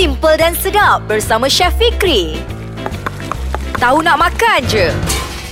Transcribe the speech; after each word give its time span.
Simple 0.00 0.40
dan 0.40 0.56
sedap 0.56 1.04
bersama 1.12 1.44
Chef 1.44 1.76
Fikri. 1.76 2.40
Tahu 3.76 4.00
nak 4.00 4.16
makan 4.16 4.64
je. 4.64 4.88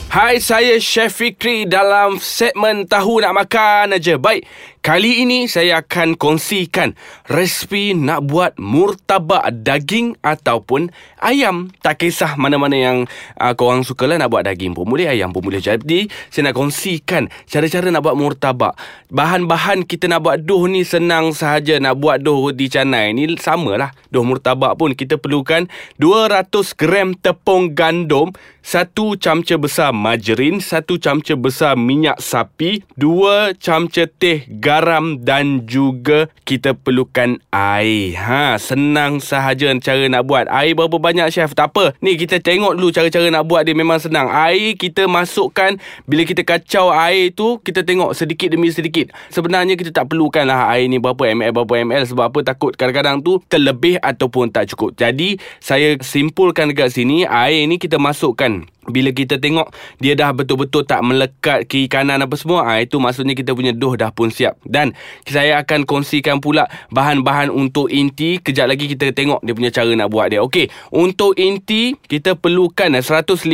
Hai, 0.08 0.40
saya 0.40 0.80
Chef 0.80 1.20
Fikri 1.20 1.68
dalam 1.68 2.16
segmen 2.16 2.88
Tahu 2.88 3.20
Nak 3.20 3.44
Makan 3.44 4.00
aja. 4.00 4.16
Baik, 4.16 4.48
kali 4.88 5.20
ini 5.20 5.44
saya 5.52 5.84
akan 5.84 6.16
kongsikan 6.16 6.96
resipi 7.28 7.92
nak 7.92 8.24
buat 8.24 8.56
murtabak 8.56 9.44
daging 9.60 10.16
ataupun 10.24 10.88
ayam. 11.20 11.68
Tak 11.84 12.00
kisah 12.00 12.40
mana-mana 12.40 12.72
yang 12.72 12.98
uh, 13.36 13.52
korang 13.52 13.84
suka 13.84 14.08
lah 14.08 14.16
nak 14.16 14.32
buat 14.32 14.48
daging 14.48 14.72
pun 14.72 14.88
boleh, 14.88 15.04
ayam 15.04 15.28
pun 15.28 15.44
boleh. 15.44 15.60
Jadi, 15.60 16.08
saya 16.32 16.48
nak 16.48 16.56
kongsikan 16.56 17.28
cara-cara 17.44 17.92
nak 17.92 18.00
buat 18.00 18.16
murtabak. 18.16 18.80
Bahan-bahan 19.12 19.84
kita 19.84 20.08
nak 20.08 20.24
buat 20.24 20.40
doh 20.40 20.64
ni 20.64 20.88
senang 20.88 21.36
sahaja 21.36 21.76
nak 21.76 22.00
buat 22.00 22.24
doh 22.24 22.48
di 22.56 22.72
canai 22.72 23.12
ni 23.12 23.28
samalah. 23.36 23.92
Doh 24.08 24.24
murtabak 24.24 24.80
pun 24.80 24.96
kita 24.96 25.20
perlukan 25.20 25.68
200 26.00 26.48
gram 26.80 27.12
tepung 27.12 27.76
gandum, 27.76 28.32
1 28.64 28.96
camca 29.20 29.54
besar 29.60 29.92
margarin, 29.92 30.64
1 30.64 30.88
camca 30.96 31.34
besar 31.36 31.76
minyak 31.76 32.16
sapi, 32.24 32.88
2 32.96 33.52
camca 33.60 34.08
teh 34.08 34.48
garam 34.48 34.77
dan 35.22 35.66
juga 35.66 36.28
kita 36.42 36.74
perlukan 36.74 37.40
air. 37.50 38.14
Ha, 38.18 38.56
senang 38.60 39.22
sahaja 39.22 39.70
cara 39.78 40.04
nak 40.08 40.24
buat. 40.24 40.48
Air 40.48 40.76
berapa 40.78 40.96
banyak 40.96 41.28
chef? 41.32 41.52
Tak 41.54 41.74
apa. 41.74 41.94
Ni 42.04 42.14
kita 42.16 42.38
tengok 42.38 42.76
dulu 42.76 42.88
cara-cara 42.92 43.28
nak 43.28 43.44
buat 43.46 43.64
dia 43.66 43.74
memang 43.74 44.00
senang. 44.00 44.28
Air 44.28 44.74
kita 44.78 45.06
masukkan 45.08 45.76
bila 46.08 46.22
kita 46.24 46.42
kacau 46.42 46.90
air 46.92 47.30
tu 47.34 47.60
kita 47.60 47.84
tengok 47.84 48.14
sedikit 48.16 48.48
demi 48.52 48.72
sedikit. 48.72 49.10
Sebenarnya 49.28 49.74
kita 49.74 49.90
tak 49.92 50.08
perlukan 50.10 50.46
lah 50.48 50.70
air 50.72 50.88
ni 50.88 50.96
berapa 51.00 51.34
ml 51.34 51.52
berapa 51.52 51.74
ml 51.84 52.04
sebab 52.08 52.24
apa 52.30 52.38
takut 52.44 52.72
kadang-kadang 52.74 53.20
tu 53.20 53.42
terlebih 53.48 54.00
ataupun 54.00 54.50
tak 54.52 54.70
cukup. 54.72 54.96
Jadi 54.96 55.36
saya 55.58 55.96
simpulkan 56.00 56.70
dekat 56.70 56.94
sini 56.94 57.28
air 57.28 57.66
ni 57.68 57.76
kita 57.76 57.96
masukkan 58.00 58.64
bila 58.90 59.12
kita 59.12 59.38
tengok 59.38 59.70
dia 60.00 60.16
dah 60.18 60.32
betul-betul 60.32 60.84
tak 60.84 61.00
melekat 61.04 61.68
kiri 61.68 61.86
kanan 61.88 62.24
apa 62.24 62.34
semua 62.34 62.64
ah 62.64 62.78
itu 62.80 62.96
maksudnya 62.98 63.36
kita 63.36 63.52
punya 63.52 63.72
doh 63.72 63.94
dah 63.94 64.10
pun 64.12 64.32
siap. 64.32 64.58
Dan 64.64 64.96
saya 65.24 65.60
akan 65.62 65.84
kongsikan 65.84 66.40
pula 66.42 66.66
bahan-bahan 66.92 67.52
untuk 67.52 67.88
inti. 67.92 68.40
Kejap 68.40 68.68
lagi 68.68 68.88
kita 68.88 69.12
tengok 69.12 69.44
dia 69.44 69.52
punya 69.54 69.70
cara 69.70 69.90
nak 69.94 70.08
buat 70.10 70.32
dia. 70.32 70.40
Okey 70.42 70.68
untuk 70.92 71.36
inti 71.36 71.94
kita 72.08 72.34
perlukan 72.34 72.90
150 72.90 73.46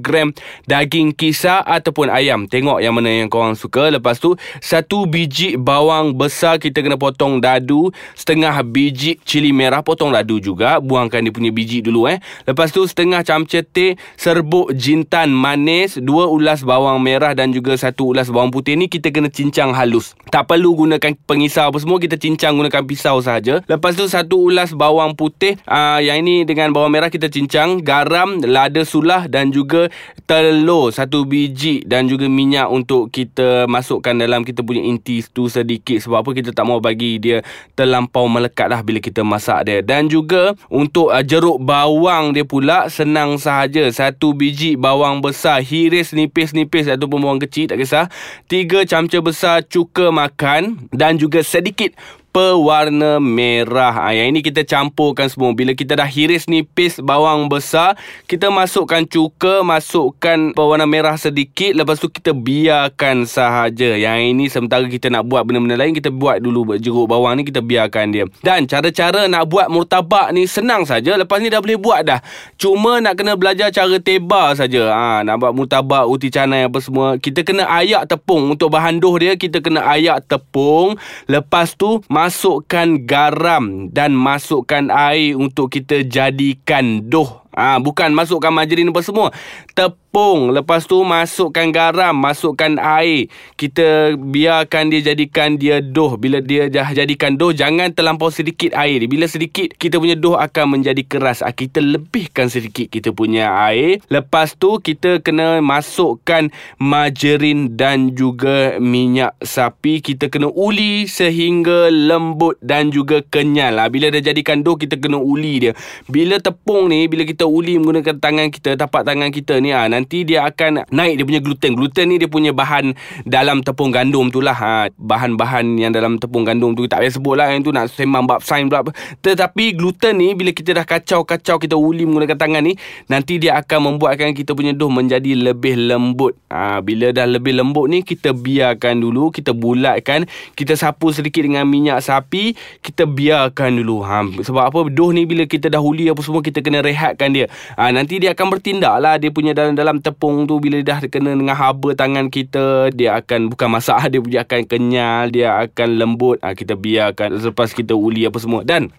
gram 0.00 0.32
daging 0.66 1.12
kisar 1.14 1.62
ataupun 1.66 2.08
ayam. 2.10 2.48
Tengok 2.48 2.80
yang 2.80 2.96
mana 2.96 3.10
yang 3.10 3.30
korang 3.30 3.54
suka. 3.54 3.92
Lepas 3.92 4.18
tu 4.18 4.34
satu 4.58 5.04
biji 5.06 5.54
bawang 5.60 6.16
besar 6.16 6.56
kita 6.58 6.80
kena 6.80 6.96
potong 6.96 7.38
dadu. 7.38 7.92
Setengah 8.16 8.54
biji 8.66 9.20
cili 9.22 9.52
merah 9.52 9.84
potong 9.84 10.10
dadu 10.10 10.40
juga. 10.40 10.78
Buangkan 10.80 11.24
dia 11.26 11.32
punya 11.32 11.50
biji 11.52 11.84
dulu 11.84 12.08
eh. 12.08 12.18
Lepas 12.48 12.72
tu 12.72 12.84
setengah 12.86 13.22
camca 13.22 13.60
teh 13.60 13.94
serbuk 14.16 14.69
jintan 14.76 15.32
manis, 15.32 15.98
dua 15.98 16.28
ulas 16.28 16.62
bawang 16.62 17.00
merah 17.00 17.32
dan 17.32 17.50
juga 17.50 17.72
satu 17.74 18.12
ulas 18.12 18.28
bawang 18.28 18.52
putih 18.52 18.76
ni 18.76 18.86
kita 18.86 19.08
kena 19.08 19.32
cincang 19.32 19.72
halus. 19.72 20.12
Tak 20.28 20.46
perlu 20.46 20.76
gunakan 20.86 21.16
pengisau 21.24 21.72
apa 21.72 21.78
semua, 21.80 21.96
kita 21.96 22.20
cincang 22.20 22.54
gunakan 22.54 22.82
pisau 22.84 23.18
saja. 23.24 23.64
Lepas 23.66 23.96
tu 23.96 24.04
satu 24.06 24.52
ulas 24.52 24.76
bawang 24.76 25.16
putih, 25.16 25.56
aa, 25.64 26.04
yang 26.04 26.20
ini 26.20 26.44
dengan 26.44 26.70
bawang 26.70 26.92
merah 26.92 27.08
kita 27.08 27.32
cincang, 27.32 27.80
garam, 27.80 28.38
lada 28.44 28.84
sulah 28.84 29.26
dan 29.26 29.48
juga 29.50 29.88
telur 30.28 30.92
satu 30.92 31.26
biji 31.26 31.82
dan 31.88 32.06
juga 32.06 32.30
minyak 32.30 32.70
untuk 32.70 33.10
kita 33.10 33.66
masukkan 33.66 34.14
dalam 34.14 34.44
kita 34.44 34.60
punya 34.60 34.84
inti 34.84 35.24
tu 35.32 35.50
sedikit 35.50 35.98
sebab 35.98 36.22
apa 36.22 36.30
kita 36.36 36.50
tak 36.52 36.68
mau 36.68 36.78
bagi 36.78 37.18
dia 37.18 37.42
terlampau 37.74 38.28
melekat 38.28 38.68
lah 38.68 38.84
bila 38.84 39.00
kita 39.00 39.24
masak 39.24 39.64
dia. 39.64 39.78
Dan 39.80 40.12
juga 40.12 40.52
untuk 40.68 41.08
aa, 41.08 41.24
jeruk 41.24 41.58
bawang 41.64 42.36
dia 42.36 42.44
pula 42.44 42.92
senang 42.92 43.40
sahaja. 43.40 43.88
Satu 43.88 44.36
biji 44.36 44.59
biji 44.60 44.76
bawang 44.76 45.24
besar 45.24 45.64
Hiris 45.64 46.12
nipis-nipis 46.12 46.84
Ataupun 46.92 47.24
bawang 47.24 47.40
kecil 47.40 47.72
Tak 47.72 47.80
kisah. 47.80 48.12
Tiga 48.44 48.84
camca 48.84 49.18
besar 49.24 49.64
cuka 49.64 50.12
makan 50.12 50.92
Dan 50.92 51.16
juga 51.16 51.40
sedikit 51.40 51.96
pewarna 52.30 53.18
merah. 53.18 53.90
Ha, 53.90 54.14
yang 54.14 54.30
ini 54.34 54.40
kita 54.40 54.62
campurkan 54.62 55.26
semua. 55.26 55.50
Bila 55.50 55.74
kita 55.74 55.98
dah 55.98 56.06
hiris 56.06 56.46
nipis 56.46 57.02
bawang 57.02 57.50
besar, 57.50 57.98
kita 58.30 58.48
masukkan 58.50 59.02
cuka, 59.02 59.66
masukkan 59.66 60.54
pewarna 60.54 60.86
merah 60.86 61.18
sedikit. 61.18 61.74
Lepas 61.74 61.98
tu 61.98 62.06
kita 62.06 62.30
biarkan 62.30 63.26
sahaja. 63.26 63.98
Yang 63.98 64.18
ini 64.30 64.44
sementara 64.46 64.86
kita 64.86 65.10
nak 65.10 65.26
buat 65.26 65.42
benda-benda 65.42 65.76
lain, 65.78 65.92
kita 65.92 66.14
buat 66.14 66.38
dulu 66.38 66.78
jeruk 66.78 67.10
bawang 67.10 67.38
ni, 67.38 67.42
kita 67.42 67.58
biarkan 67.60 68.14
dia. 68.14 68.24
Dan 68.46 68.70
cara-cara 68.70 69.26
nak 69.26 69.50
buat 69.50 69.66
murtabak 69.66 70.30
ni 70.30 70.46
senang 70.46 70.86
saja. 70.86 71.18
Lepas 71.18 71.42
ni 71.42 71.50
dah 71.50 71.58
boleh 71.58 71.78
buat 71.78 72.06
dah. 72.06 72.22
Cuma 72.54 73.02
nak 73.02 73.18
kena 73.18 73.34
belajar 73.34 73.74
cara 73.74 73.98
teba 73.98 74.54
saja. 74.54 74.94
Ha, 74.94 75.26
nak 75.26 75.42
buat 75.42 75.52
murtabak, 75.52 76.06
uti 76.06 76.30
canai 76.30 76.70
apa 76.70 76.78
semua. 76.78 77.18
Kita 77.18 77.42
kena 77.42 77.66
ayak 77.66 78.06
tepung. 78.06 78.54
Untuk 78.54 78.70
bahan 78.70 79.02
doh 79.02 79.18
dia, 79.18 79.34
kita 79.34 79.58
kena 79.58 79.82
ayak 79.82 80.30
tepung. 80.30 80.94
Lepas 81.26 81.74
tu, 81.74 81.98
masukkan 82.20 83.00
garam 83.08 83.88
dan 83.88 84.12
masukkan 84.12 84.92
air 84.92 85.32
untuk 85.40 85.72
kita 85.72 86.04
jadikan 86.04 87.08
doh. 87.08 87.48
Ah 87.50 87.74
ha, 87.74 87.82
bukan 87.82 88.14
masukkan 88.14 88.54
margarin 88.54 88.94
apa 88.94 89.02
semua. 89.02 89.34
Tepung, 89.74 90.54
lepas 90.54 90.86
tu 90.86 91.02
masukkan 91.02 91.66
garam, 91.74 92.14
masukkan 92.14 92.78
air. 92.78 93.26
Kita 93.58 94.14
biarkan 94.14 94.90
dia 94.90 95.10
jadikan 95.10 95.58
dia 95.58 95.82
doh. 95.82 96.14
Bila 96.14 96.38
dia 96.38 96.70
dah 96.70 96.94
jadikan 96.94 97.34
doh, 97.34 97.50
jangan 97.50 97.90
terlampau 97.90 98.30
sedikit 98.30 98.70
air. 98.78 99.02
Bila 99.10 99.26
sedikit, 99.26 99.74
kita 99.74 99.98
punya 99.98 100.14
doh 100.14 100.38
akan 100.38 100.78
menjadi 100.78 101.02
keras. 101.02 101.42
Ha, 101.42 101.50
kita 101.50 101.82
lebihkan 101.82 102.46
sedikit 102.46 102.86
kita 102.86 103.10
punya 103.10 103.50
air. 103.66 103.98
Lepas 104.06 104.54
tu 104.54 104.78
kita 104.78 105.18
kena 105.18 105.58
masukkan 105.58 106.54
margarin 106.78 107.74
dan 107.74 108.14
juga 108.14 108.78
minyak 108.78 109.34
sapi. 109.42 109.98
Kita 109.98 110.30
kena 110.30 110.54
uli 110.54 111.10
sehingga 111.10 111.90
lembut 111.90 112.58
dan 112.62 112.94
juga 112.94 113.26
kenyal. 113.26 113.78
Ha, 113.82 113.90
bila 113.90 114.10
dah 114.14 114.22
jadikan 114.22 114.62
doh, 114.62 114.78
kita 114.78 114.98
kena 114.98 115.18
uli 115.18 115.66
dia. 115.66 115.72
Bila 116.06 116.38
tepung 116.38 116.90
ni, 116.90 117.10
bila 117.10 117.26
kita 117.26 117.39
kita 117.40 117.48
uli 117.48 117.80
menggunakan 117.80 118.20
tangan 118.20 118.52
kita 118.52 118.76
tapak 118.76 119.00
tangan 119.00 119.32
kita 119.32 119.64
ni 119.64 119.72
ha, 119.72 119.88
nanti 119.88 120.28
dia 120.28 120.44
akan 120.44 120.84
naik 120.92 121.16
dia 121.16 121.24
punya 121.24 121.40
gluten. 121.40 121.72
Gluten 121.72 122.12
ni 122.12 122.20
dia 122.20 122.28
punya 122.28 122.52
bahan 122.52 122.92
dalam 123.24 123.64
tepung 123.64 123.88
gandum 123.88 124.28
tu 124.28 124.44
lah 124.44 124.52
ha, 124.52 124.92
bahan-bahan 125.00 125.64
yang 125.80 125.88
dalam 125.88 126.20
tepung 126.20 126.44
gandum 126.44 126.76
tu. 126.76 126.84
Tak 126.84 127.00
payah 127.00 127.16
sebut 127.16 127.40
lah 127.40 127.48
yang 127.48 127.64
tu 127.64 127.72
nak 127.72 127.88
sembang 127.88 128.28
bab 128.28 128.44
sains 128.44 128.68
pula 128.68 128.92
tetapi 129.24 129.72
gluten 129.72 130.20
ni 130.20 130.36
bila 130.36 130.52
kita 130.52 130.76
dah 130.76 130.84
kacau-kacau 130.84 131.56
kita 131.56 131.80
uli 131.80 132.04
menggunakan 132.04 132.36
tangan 132.36 132.60
ni 132.60 132.76
nanti 133.08 133.40
dia 133.40 133.56
akan 133.56 133.96
membuatkan 133.96 134.36
kita 134.36 134.52
punya 134.52 134.76
doh 134.76 134.92
menjadi 134.92 135.32
lebih 135.32 135.80
lembut. 135.80 136.36
Ha, 136.52 136.84
bila 136.84 137.08
dah 137.08 137.24
lebih 137.24 137.56
lembut 137.56 137.88
ni 137.88 138.04
kita 138.04 138.36
biarkan 138.36 139.00
dulu 139.00 139.32
kita 139.32 139.56
bulatkan. 139.56 140.28
Kita 140.52 140.76
sapu 140.76 141.08
sedikit 141.08 141.40
dengan 141.40 141.64
minyak 141.64 142.04
sapi 142.04 142.52
kita 142.84 143.08
biarkan 143.08 143.80
dulu. 143.80 144.04
Ha, 144.04 144.28
sebab 144.44 144.68
apa? 144.68 144.92
Doh 144.92 145.08
ni 145.08 145.24
bila 145.24 145.48
kita 145.48 145.72
dah 145.72 145.80
uli 145.80 146.12
apa 146.12 146.20
semua 146.20 146.44
kita 146.44 146.60
kena 146.60 146.84
rehatkan 146.84 147.29
tangan 147.30 147.46
dia. 147.46 147.46
Ha, 147.78 147.90
nanti 147.94 148.18
dia 148.18 148.34
akan 148.34 148.46
bertindak 148.50 148.96
lah. 148.98 149.14
Dia 149.16 149.30
punya 149.30 149.54
dalam-dalam 149.54 150.02
tepung 150.02 150.44
tu 150.50 150.58
bila 150.58 150.82
dah 150.82 150.98
kena 151.06 151.38
dengan 151.38 151.54
haba 151.54 151.94
tangan 151.94 152.26
kita, 152.28 152.90
dia 152.90 153.16
akan 153.22 153.54
bukan 153.54 153.68
masak. 153.70 154.02
Dia, 154.10 154.42
akan 154.42 154.66
kenyal, 154.66 155.30
dia 155.30 155.60
akan 155.60 155.88
lembut. 156.00 156.40
Ha, 156.42 156.56
kita 156.56 156.74
biarkan 156.74 157.38
selepas 157.38 157.70
kita 157.70 157.94
uli 157.94 158.26
apa 158.26 158.40
semua. 158.42 158.66
Dan 158.66 158.90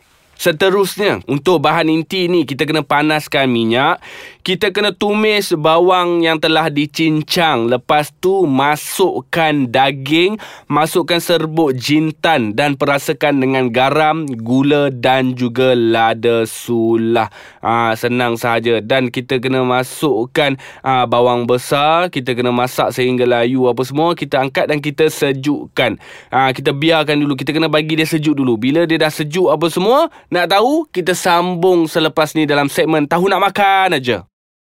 Seterusnya, 0.41 1.21
untuk 1.29 1.61
bahan 1.61 1.85
inti 1.85 2.25
ni 2.25 2.49
kita 2.49 2.65
kena 2.65 2.81
panaskan 2.81 3.45
minyak. 3.45 4.01
Kita 4.41 4.73
kena 4.73 4.89
tumis 4.89 5.53
bawang 5.53 6.25
yang 6.25 6.41
telah 6.41 6.73
dicincang. 6.73 7.69
Lepas 7.69 8.09
tu 8.17 8.49
masukkan 8.49 9.69
daging, 9.69 10.41
masukkan 10.65 11.21
serbuk 11.21 11.77
jintan 11.77 12.57
dan 12.57 12.73
perasakan 12.73 13.37
dengan 13.37 13.69
garam, 13.69 14.25
gula 14.25 14.89
dan 14.89 15.37
juga 15.37 15.77
lada 15.77 16.49
sulah. 16.49 17.29
Ha, 17.61 17.93
senang 17.93 18.33
sahaja. 18.33 18.81
Dan 18.81 19.13
kita 19.13 19.37
kena 19.37 19.61
masukkan 19.61 20.57
ha, 20.81 21.05
bawang 21.05 21.45
besar. 21.45 22.09
Kita 22.09 22.33
kena 22.33 22.49
masak 22.49 22.97
sehingga 22.97 23.29
layu 23.29 23.69
apa 23.69 23.85
semua. 23.85 24.17
Kita 24.17 24.41
angkat 24.41 24.73
dan 24.73 24.81
kita 24.81 25.05
sejukkan. 25.13 26.01
Ha, 26.33 26.49
kita 26.49 26.73
biarkan 26.73 27.21
dulu. 27.21 27.37
Kita 27.37 27.53
kena 27.53 27.69
bagi 27.69 27.93
dia 27.93 28.09
sejuk 28.09 28.33
dulu. 28.33 28.57
Bila 28.57 28.89
dia 28.89 28.97
dah 28.97 29.13
sejuk 29.13 29.53
apa 29.53 29.69
semua, 29.69 30.09
nak 30.33 30.49
tahu? 30.49 30.89
Kita 30.89 31.13
sambung 31.13 31.85
selepas 31.85 32.33
ni 32.33 32.49
dalam 32.49 32.65
segmen 32.73 33.05
Tahu 33.05 33.29
Nak 33.29 33.41
Makan 33.45 34.01
aja. 34.01 34.25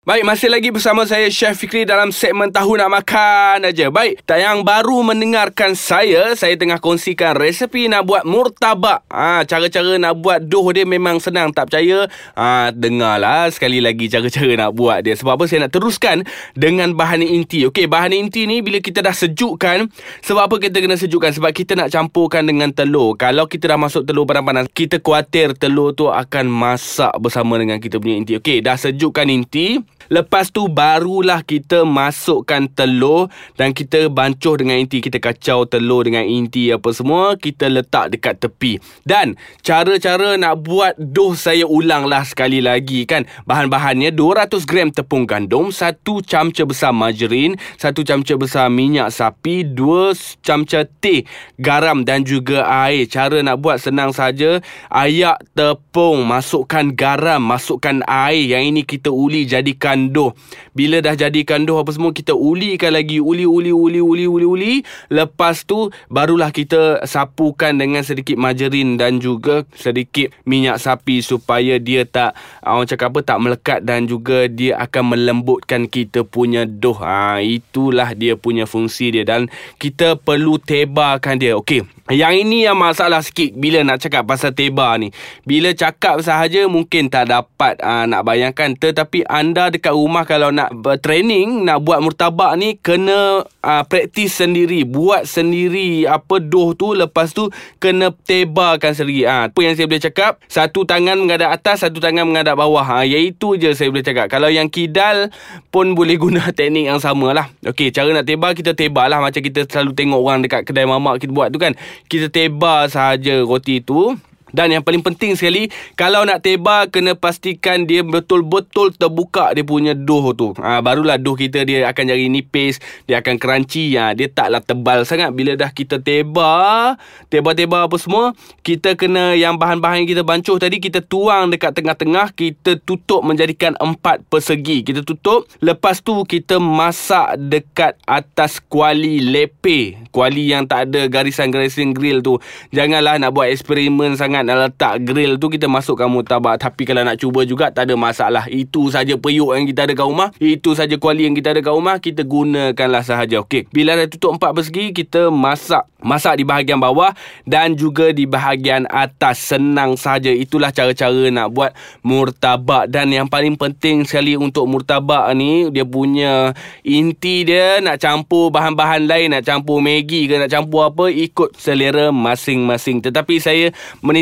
Baik, 0.08 0.24
masih 0.24 0.48
lagi 0.48 0.72
bersama 0.72 1.04
saya 1.04 1.28
Chef 1.28 1.60
Fikri 1.60 1.84
dalam 1.84 2.16
segmen 2.16 2.48
Tahu 2.48 2.80
Nak 2.80 2.88
Makan 2.88 3.68
aja. 3.68 3.92
Baik, 3.92 4.24
tak 4.24 4.40
yang 4.40 4.64
baru 4.64 5.04
mendengarkan 5.04 5.76
saya, 5.76 6.32
saya 6.32 6.56
tengah 6.56 6.80
kongsikan 6.80 7.36
resepi 7.36 7.92
nak 7.92 8.08
buat 8.08 8.24
murtabak. 8.24 9.04
Ah, 9.12 9.44
ha, 9.44 9.44
cara-cara 9.44 10.00
nak 10.00 10.16
buat 10.24 10.40
doh 10.48 10.64
dia 10.72 10.88
memang 10.88 11.20
senang. 11.20 11.52
Tak 11.52 11.68
percaya? 11.68 12.08
Ah, 12.40 12.72
ha, 12.72 12.72
dengarlah 12.72 13.52
sekali 13.52 13.84
lagi 13.84 14.08
cara-cara 14.08 14.56
nak 14.56 14.80
buat 14.80 15.04
dia. 15.04 15.12
Sebab 15.12 15.36
apa 15.36 15.44
saya 15.44 15.68
nak 15.68 15.76
teruskan 15.76 16.24
dengan 16.56 16.96
bahan 16.96 17.20
inti. 17.20 17.68
Okey, 17.68 17.92
bahan 17.92 18.16
inti 18.16 18.48
ni 18.48 18.64
bila 18.64 18.80
kita 18.80 19.04
dah 19.04 19.12
sejukkan, 19.12 19.92
sebab 20.24 20.48
apa 20.48 20.56
kita 20.72 20.80
kena 20.80 20.96
sejukkan? 20.96 21.36
Sebab 21.36 21.52
kita 21.52 21.76
nak 21.76 21.92
campurkan 21.92 22.48
dengan 22.48 22.72
telur. 22.72 23.20
Kalau 23.20 23.44
kita 23.52 23.76
dah 23.76 23.80
masuk 23.84 24.08
telur 24.08 24.24
panas-panas, 24.24 24.72
kita 24.72 25.04
khawatir 25.04 25.52
telur 25.60 25.92
tu 25.92 26.08
akan 26.08 26.48
masak 26.48 27.12
bersama 27.20 27.60
dengan 27.60 27.76
kita 27.84 28.00
punya 28.00 28.16
inti. 28.24 28.40
Okey, 28.40 28.64
dah 28.64 28.80
sejukkan 28.80 29.28
inti. 29.28 29.97
Lepas 30.08 30.54
tu 30.56 30.72
barulah 30.72 31.44
kita 31.44 31.84
masukkan 31.84 32.70
telur 32.72 33.28
dan 33.60 33.76
kita 33.76 34.08
bancuh 34.08 34.56
dengan 34.56 34.80
inti. 34.80 35.04
Kita 35.04 35.20
kacau 35.20 35.68
telur 35.68 36.08
dengan 36.08 36.24
inti 36.24 36.72
apa 36.72 36.94
semua. 36.96 37.36
Kita 37.36 37.68
letak 37.68 38.16
dekat 38.16 38.40
tepi. 38.40 38.80
Dan 39.04 39.36
cara-cara 39.66 40.40
nak 40.40 40.64
buat 40.64 40.96
doh 40.96 41.36
saya 41.36 41.68
ulanglah 41.68 42.24
sekali 42.24 42.64
lagi 42.64 43.04
kan. 43.04 43.28
Bahan-bahannya 43.44 44.16
200 44.16 44.64
gram 44.64 44.94
tepung 44.94 45.28
gandum, 45.28 45.76
1 45.76 46.00
camca 46.24 46.64
besar 46.64 46.96
margarin, 46.96 47.60
1 47.76 47.92
camca 48.08 48.34
besar 48.40 48.72
minyak 48.72 49.12
sapi, 49.12 49.68
2 49.68 50.16
camca 50.40 50.88
teh 51.04 51.28
garam 51.60 52.08
dan 52.08 52.24
juga 52.24 52.64
air. 52.64 53.10
Cara 53.12 53.44
nak 53.44 53.60
buat 53.60 53.82
senang 53.82 54.16
saja. 54.16 54.64
Ayak 54.88 55.44
tepung, 55.52 56.24
masukkan 56.24 56.96
garam, 56.96 57.44
masukkan 57.44 58.04
air. 58.08 58.56
Yang 58.56 58.64
ini 58.72 58.82
kita 58.88 59.10
uli 59.12 59.44
jadikan 59.44 59.87
doh. 60.12 60.36
Bila 60.76 61.00
dah 61.00 61.16
jadikan 61.16 61.64
doh 61.64 61.80
apa 61.80 61.96
semua 61.96 62.12
kita 62.12 62.36
ulikan 62.36 62.92
lagi 62.92 63.24
uli 63.24 63.48
uli 63.48 63.72
uli 63.72 64.04
uli 64.04 64.26
uli 64.28 64.46
uli. 64.48 64.74
Lepas 65.08 65.64
tu 65.64 65.88
barulah 66.12 66.52
kita 66.52 67.08
sapukan 67.08 67.72
dengan 67.72 68.04
sedikit 68.04 68.36
margarin 68.36 69.00
dan 69.00 69.24
juga 69.24 69.64
sedikit 69.72 70.36
minyak 70.44 70.84
sapi 70.84 71.24
supaya 71.24 71.80
dia 71.80 72.04
tak 72.04 72.36
orang 72.66 72.90
cakap 72.90 73.16
apa 73.16 73.20
tak 73.24 73.40
melekat 73.40 73.80
dan 73.88 74.04
juga 74.10 74.52
dia 74.52 74.76
akan 74.84 75.16
melembutkan 75.16 75.88
kita 75.88 76.28
punya 76.28 76.68
doh. 76.68 77.00
Ha 77.00 77.40
itulah 77.40 78.12
dia 78.12 78.36
punya 78.36 78.68
fungsi 78.68 79.16
dia 79.16 79.24
dan 79.24 79.48
kita 79.80 80.20
perlu 80.20 80.60
tebarkan 80.60 81.40
dia. 81.40 81.56
Okey. 81.56 81.88
Yang 82.08 82.48
ini 82.48 82.64
yang 82.64 82.80
masalah 82.80 83.20
sikit 83.20 83.52
bila 83.60 83.84
nak 83.84 84.00
cakap 84.00 84.24
pasal 84.24 84.56
teba 84.56 84.96
ni. 84.96 85.12
Bila 85.44 85.76
cakap 85.76 86.24
sahaja 86.24 86.64
mungkin 86.72 87.12
tak 87.12 87.28
dapat 87.28 87.84
aa, 87.84 88.08
nak 88.08 88.24
bayangkan. 88.24 88.72
Tetapi 88.80 89.28
anda 89.28 89.68
dekat 89.78 89.94
rumah 89.94 90.28
kalau 90.28 90.52
nak 90.52 90.74
training, 91.00 91.64
nak 91.64 91.86
buat 91.86 92.02
murtabak 92.04 92.58
ni, 92.60 92.76
kena 92.82 93.46
aa, 93.64 93.86
praktis 93.86 94.36
sendiri. 94.36 94.84
Buat 94.84 95.30
sendiri 95.30 96.10
apa 96.10 96.42
doh 96.42 96.74
tu. 96.74 96.98
Lepas 96.98 97.32
tu 97.32 97.48
kena 97.78 98.12
tebakan 98.12 98.92
sendiri. 98.92 99.24
Ha, 99.30 99.54
apa 99.54 99.60
yang 99.64 99.74
saya 99.78 99.86
boleh 99.88 100.04
cakap, 100.04 100.42
satu 100.50 100.84
tangan 100.84 101.16
menghadap 101.22 101.54
atas, 101.54 101.88
satu 101.88 102.02
tangan 102.02 102.26
menghadap 102.28 102.58
bawah. 102.58 102.84
Ha, 102.84 103.06
itu 103.08 103.56
je 103.56 103.72
saya 103.78 103.88
boleh 103.94 104.04
cakap. 104.04 104.28
Kalau 104.28 104.52
yang 104.52 104.68
kidal 104.68 105.32
pun 105.72 105.96
boleh 105.96 106.20
guna 106.20 106.50
teknik 106.58 106.90
yang 106.90 107.00
sama 107.00 107.32
lah. 107.32 107.48
Okey, 107.64 107.94
cara 107.94 108.12
nak 108.12 108.26
teba, 108.28 108.52
kita 108.52 108.76
teba 108.76 109.06
lah. 109.06 109.24
Macam 109.24 109.40
kita 109.40 109.64
selalu 109.70 109.94
tengok 109.94 110.20
orang 110.20 110.42
dekat 110.44 110.68
kedai 110.68 110.84
mamak 110.84 111.22
kita 111.22 111.32
buat 111.32 111.54
tu 111.54 111.60
kan 111.62 111.78
kita 112.08 112.32
tebar 112.32 112.88
sahaja 112.88 113.44
roti 113.44 113.84
tu 113.84 114.16
dan 114.56 114.72
yang 114.72 114.84
paling 114.84 115.04
penting 115.04 115.36
sekali 115.36 115.68
Kalau 116.00 116.24
nak 116.24 116.44
tebar 116.44 116.88
Kena 116.88 117.18
pastikan 117.18 117.84
dia 117.84 118.04
betul-betul 118.04 118.96
terbuka 118.96 119.52
Dia 119.52 119.64
punya 119.68 119.92
dough 119.92 120.32
tu. 120.36 120.56
Ha, 120.60 120.80
Barulah 120.80 121.20
dough 121.20 121.36
kita 121.36 121.68
Dia 121.68 121.88
akan 121.92 122.04
jadi 122.16 122.28
nipis 122.32 122.80
Dia 123.10 123.20
akan 123.20 123.36
crunchy. 123.40 123.96
Ha, 124.00 124.16
Dia 124.16 124.32
taklah 124.32 124.64
tebal 124.64 125.04
sangat. 125.04 125.36
Bila 125.36 125.60
dah 125.60 125.72
kita 125.72 126.00
tebar 126.00 126.96
Tebar-tebar 127.28 127.92
apa 127.92 127.98
semua 128.00 128.32
Kita 128.64 128.96
kena 128.96 129.36
Yang 129.36 129.60
bahan-bahan 129.60 130.06
yang 130.06 130.10
kita 130.10 130.24
bancuh 130.24 130.56
tadi 130.60 130.80
Kita 130.80 131.04
tuang 131.04 131.52
dekat 131.52 131.76
tengah-tengah 131.76 132.32
Kita 132.32 132.80
tutup 132.80 133.24
menjadikan 133.28 133.76
Empat 133.80 134.24
persegi. 134.32 134.84
Kita 134.84 135.04
tutup 135.04 135.50
Lepas 135.60 136.00
tu 136.00 136.24
kita 136.24 136.60
masak 136.62 137.36
Dekat 137.36 138.00
atas 138.08 138.64
kuali 138.64 139.20
lepe. 139.20 140.00
Kuali 140.16 140.56
yang 140.56 140.64
tak 140.64 140.92
ada 140.92 141.10
Garisan-garisan 141.12 141.92
grill 141.92 142.24
tu. 142.24 142.40
Janganlah 142.72 143.20
nak 143.20 143.34
buat 143.34 143.50
eksperimen 143.50 144.16
sangat 144.16 144.37
sangat 144.38 144.54
nak 144.54 144.70
letak 144.70 144.94
grill 145.02 145.42
tu 145.42 145.50
kita 145.50 145.66
masukkan 145.66 146.06
murtabak 146.06 146.62
tapi 146.62 146.86
kalau 146.86 147.02
nak 147.02 147.18
cuba 147.18 147.42
juga 147.42 147.74
tak 147.74 147.90
ada 147.90 147.98
masalah. 147.98 148.46
Itu 148.46 148.94
saja 148.94 149.18
periuk 149.18 149.58
yang 149.58 149.66
kita 149.66 149.90
ada 149.90 149.94
kat 149.98 150.06
rumah. 150.06 150.30
Itu 150.38 150.78
saja 150.78 150.94
kuali 151.02 151.26
yang 151.26 151.34
kita 151.34 151.58
ada 151.58 151.62
kat 151.66 151.74
rumah. 151.74 151.98
Kita 151.98 152.22
gunakanlah 152.22 153.02
sahaja. 153.02 153.42
Okey 153.42 153.66
bila 153.74 153.98
dah 153.98 154.06
tutup 154.06 154.38
empat 154.38 154.54
persegi 154.54 154.94
kita 154.94 155.34
masak. 155.34 155.90
Masak 155.98 156.38
di 156.38 156.46
bahagian 156.46 156.78
bawah 156.78 157.18
dan 157.50 157.74
juga 157.74 158.14
di 158.14 158.30
bahagian 158.30 158.86
atas. 158.94 159.50
Senang 159.58 159.98
saja 159.98 160.30
itulah 160.30 160.70
cara-cara 160.70 161.34
nak 161.34 161.50
buat 161.50 161.74
murtabak. 162.06 162.94
Dan 162.94 163.10
yang 163.10 163.26
paling 163.26 163.58
penting 163.58 164.06
sekali 164.06 164.38
untuk 164.38 164.70
murtabak 164.70 165.34
ni 165.34 165.74
dia 165.74 165.82
punya 165.82 166.54
inti 166.86 167.42
dia 167.42 167.82
nak 167.82 167.98
campur 167.98 168.54
bahan-bahan 168.54 169.10
lain. 169.10 169.34
Nak 169.34 169.44
campur 169.50 169.82
Maggi 169.82 170.30
ke 170.30 170.38
nak 170.38 170.54
campur 170.54 170.94
apa 170.94 171.10
ikut 171.10 171.58
selera 171.58 172.14
masing-masing. 172.14 173.02
Tetapi 173.02 173.42
saya 173.42 173.74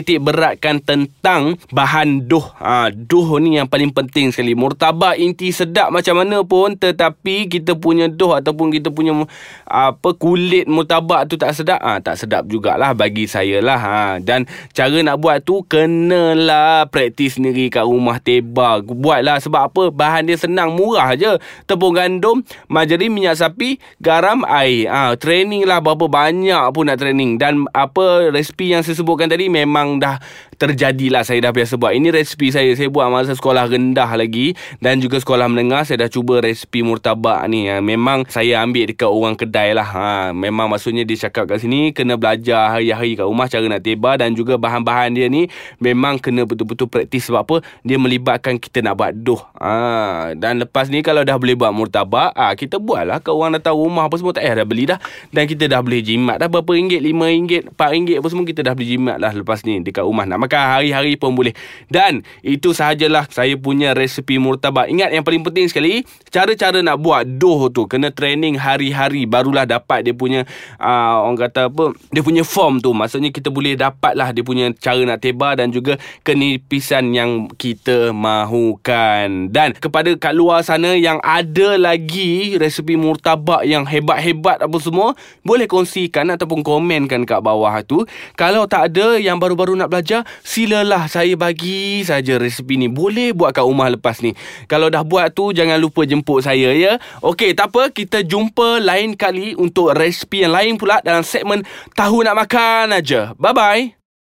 titik 0.05 0.21
beratkan 0.21 0.77
tentang 0.77 1.57
bahan 1.73 2.29
doh. 2.29 2.45
Ha, 2.61 2.93
doh 2.93 3.41
ni 3.41 3.57
yang 3.57 3.65
paling 3.65 3.89
penting 3.89 4.29
sekali. 4.29 4.53
Murtabak 4.53 5.17
inti 5.17 5.49
sedap 5.49 5.89
macam 5.89 6.21
mana 6.21 6.45
pun 6.45 6.77
tetapi 6.77 7.49
kita 7.49 7.73
punya 7.73 8.05
doh 8.05 8.37
ataupun 8.37 8.69
kita 8.69 8.93
punya 8.93 9.25
apa 9.65 10.13
kulit 10.13 10.69
murtabak 10.69 11.25
tu 11.25 11.41
tak 11.41 11.57
sedap. 11.57 11.81
Ha, 11.81 11.97
tak 12.05 12.21
sedap 12.21 12.45
jugalah 12.45 12.93
bagi 12.93 13.25
saya 13.25 13.57
lah. 13.65 13.81
Ha. 13.81 14.21
Dan 14.21 14.45
cara 14.77 15.01
nak 15.01 15.17
buat 15.17 15.41
tu 15.41 15.65
kenalah 15.65 16.85
praktis 16.93 17.41
sendiri 17.41 17.73
kat 17.73 17.89
rumah 17.89 18.21
teba. 18.21 18.85
Buatlah 18.85 19.41
sebab 19.41 19.73
apa? 19.73 19.83
Bahan 19.89 20.29
dia 20.29 20.37
senang, 20.37 20.77
murah 20.77 21.17
je. 21.17 21.41
Tepung 21.65 21.97
gandum, 21.97 22.45
margarin, 22.69 23.09
minyak 23.09 23.41
sapi, 23.41 23.81
garam, 23.97 24.45
air. 24.45 24.85
Ha, 24.85 25.17
training 25.17 25.65
lah 25.65 25.81
berapa 25.81 26.05
banyak 26.05 26.69
pun 26.69 26.93
nak 26.93 27.01
training. 27.01 27.41
Dan 27.41 27.65
apa 27.73 28.29
resipi 28.29 28.69
yang 28.69 28.85
saya 28.85 28.93
sebutkan 28.93 29.33
tadi 29.33 29.49
memang 29.49 29.94
dah 29.99 30.19
terjadilah 30.55 31.27
saya 31.27 31.43
dah 31.43 31.51
biasa 31.51 31.75
buat. 31.75 31.91
Ini 31.93 32.11
resipi 32.15 32.49
saya. 32.49 32.71
Saya 32.73 32.87
buat 32.87 33.11
masa 33.11 33.35
sekolah 33.35 33.67
rendah 33.67 34.07
lagi 34.15 34.55
dan 34.79 35.03
juga 35.03 35.19
sekolah 35.19 35.51
menengah 35.51 35.83
saya 35.83 36.07
dah 36.07 36.09
cuba 36.09 36.39
resipi 36.39 36.81
murtabak 36.81 37.43
ni. 37.51 37.67
Ha, 37.67 37.83
memang 37.83 38.23
saya 38.31 38.63
ambil 38.63 38.89
dekat 38.89 39.11
orang 39.11 39.35
kedai 39.35 39.75
lah. 39.75 39.85
Ha, 39.85 40.31
memang 40.31 40.71
maksudnya 40.71 41.03
dia 41.03 41.27
cakap 41.27 41.51
kat 41.51 41.63
sini 41.63 41.91
kena 41.91 42.15
belajar 42.15 42.79
hari-hari 42.79 43.19
kat 43.19 43.27
rumah 43.27 43.51
cara 43.51 43.65
nak 43.67 43.83
teba 43.83 44.15
dan 44.15 44.31
juga 44.33 44.55
bahan-bahan 44.55 45.11
dia 45.13 45.27
ni 45.27 45.51
memang 45.83 46.17
kena 46.17 46.47
betul-betul 46.47 46.87
praktis 46.87 47.27
sebab 47.27 47.43
apa? 47.43 47.55
Dia 47.83 47.99
melibatkan 47.99 48.55
kita 48.55 48.79
nak 48.79 48.95
buat 48.95 49.11
doh. 49.11 49.41
Ha, 49.59 50.33
dan 50.39 50.63
lepas 50.63 50.87
ni 50.87 51.03
kalau 51.03 51.27
dah 51.27 51.35
boleh 51.35 51.59
buat 51.59 51.75
murtabak, 51.75 52.31
ha, 52.33 52.55
kita 52.55 52.79
buat 52.79 53.03
lah 53.03 53.19
kat 53.19 53.35
orang 53.35 53.59
datang 53.59 53.75
rumah 53.75 54.07
apa 54.07 54.15
semua 54.15 54.31
tak 54.31 54.47
payah 54.47 54.63
dah 54.63 54.67
beli 54.67 54.83
dah. 54.87 54.99
Dan 55.35 55.45
kita 55.45 55.67
dah 55.67 55.83
boleh 55.83 55.99
jimat 55.99 56.39
dah 56.39 56.47
berapa 56.47 56.71
ringgit, 56.71 57.03
lima 57.03 57.27
ringgit, 57.27 57.75
empat 57.75 57.89
ringgit 57.91 58.17
apa 58.23 58.27
semua 58.31 58.45
kita 58.47 58.61
dah 58.63 58.73
boleh 58.73 58.87
jimat 58.87 59.17
lah 59.19 59.31
lepas 59.35 59.59
ni 59.67 59.83
dekat 59.83 60.05
rumah 60.05 60.23
nak 60.23 60.44
hari-hari 60.53 61.17
pun 61.17 61.33
boleh. 61.33 61.55
Dan 61.89 62.21
itu 62.45 62.75
sahajalah 62.75 63.25
saya 63.31 63.57
punya 63.57 63.97
resepi 63.97 64.37
murtabak. 64.37 64.91
Ingat 64.91 65.15
yang 65.15 65.25
paling 65.25 65.41
penting 65.41 65.65
sekali, 65.65 66.05
cara-cara 66.29 66.83
nak 66.85 67.01
buat 67.01 67.25
dough 67.25 67.71
tu 67.73 67.89
kena 67.89 68.13
training 68.13 68.59
hari-hari 68.59 69.25
barulah 69.25 69.65
dapat 69.65 70.05
dia 70.05 70.13
punya 70.13 70.45
uh, 70.77 71.25
orang 71.25 71.49
kata 71.49 71.71
apa, 71.71 71.95
dia 72.11 72.21
punya 72.21 72.43
form 72.45 72.77
tu. 72.83 72.93
Maksudnya 72.93 73.33
kita 73.33 73.49
boleh 73.49 73.73
dapatlah 73.79 74.35
dia 74.35 74.43
punya 74.45 74.69
cara 74.77 75.01
nak 75.07 75.23
tebar 75.23 75.57
dan 75.57 75.71
juga 75.71 75.97
kenipisan 76.21 77.15
yang 77.15 77.47
kita 77.55 78.11
mahukan. 78.11 79.49
Dan 79.49 79.73
kepada 79.77 80.13
kat 80.19 80.33
luar 80.35 80.61
sana 80.61 80.93
yang 80.93 81.17
ada 81.23 81.79
lagi 81.79 82.59
resepi 82.59 82.99
murtabak 82.99 83.63
yang 83.63 83.87
hebat-hebat 83.87 84.61
apa 84.61 84.77
semua, 84.81 85.13
boleh 85.41 85.69
kongsikan 85.69 86.29
ataupun 86.33 86.65
komenkan 86.65 87.23
kat 87.23 87.39
bawah 87.39 87.73
tu. 87.85 88.03
Kalau 88.35 88.65
tak 88.65 88.91
ada 88.91 89.15
yang 89.21 89.37
baru-baru 89.39 89.77
nak 89.77 89.91
belajar, 89.91 90.27
silalah 90.41 91.07
saya 91.07 91.37
bagi 91.37 92.01
saja 92.01 92.35
resepi 92.35 92.79
ni. 92.79 92.87
Boleh 92.89 93.31
buat 93.31 93.55
kat 93.55 93.63
rumah 93.63 93.91
lepas 93.91 94.19
ni. 94.25 94.33
Kalau 94.65 94.89
dah 94.89 95.05
buat 95.05 95.31
tu, 95.31 95.53
jangan 95.55 95.77
lupa 95.77 96.03
jemput 96.03 96.43
saya 96.43 96.73
ya. 96.73 96.97
Okey, 97.21 97.53
tak 97.53 97.71
apa. 97.71 97.91
Kita 97.93 98.23
jumpa 98.25 98.81
lain 98.81 99.15
kali 99.15 99.53
untuk 99.55 99.93
resepi 99.95 100.47
yang 100.47 100.53
lain 100.55 100.73
pula 100.75 100.99
dalam 101.05 101.21
segmen 101.21 101.63
Tahu 101.93 102.25
Nak 102.25 102.35
Makan 102.35 102.87
aja. 102.95 103.35
Bye-bye. 103.35 104.04